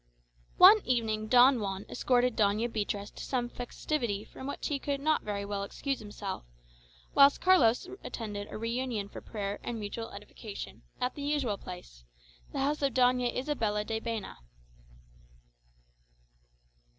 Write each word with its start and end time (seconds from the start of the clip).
One 0.57 0.81
evening 0.83 1.27
Don 1.27 1.59
Juan 1.59 1.85
escorted 1.87 2.35
Doña 2.35 2.73
Beatriz 2.73 3.11
to 3.11 3.23
some 3.23 3.49
festivity 3.49 4.23
from 4.25 4.47
which 4.47 4.65
he 4.69 4.79
could 4.79 4.99
not 4.99 5.21
very 5.21 5.45
well 5.45 5.61
excuse 5.61 5.99
himself, 5.99 6.43
whilst 7.13 7.39
Carlos 7.39 7.87
attended 8.03 8.47
a 8.49 8.57
re 8.57 8.71
union 8.71 9.09
for 9.09 9.21
prayer 9.21 9.59
and 9.63 9.79
mutual 9.79 10.09
edification 10.09 10.81
at 10.99 11.13
the 11.13 11.21
usual 11.21 11.59
place 11.59 12.03
the 12.51 12.61
house 12.61 12.81
of 12.81 12.95
Doña 12.95 13.31
Isabella 13.37 13.83
de 13.85 13.99
Baena. 13.99 14.37